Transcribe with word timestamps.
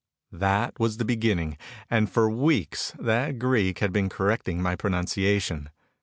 That 0.31 0.79
was 0.79 0.97
the 0.97 1.05
beginning 1.05 1.59
and 1.87 2.09
for 2.09 2.27
weeks 2.27 2.91
that 2.97 3.37
Greek 3.37 3.77
has 3.77 3.91
been 3.91 4.09
correcting 4.09 4.59
my 4.59 4.75
pronunciation. 4.75 5.69